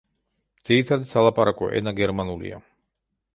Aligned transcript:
ძირითადი 0.69 1.09
სალაპარაკო 1.11 1.69
ენა 1.81 1.95
გერმანულია. 2.01 2.63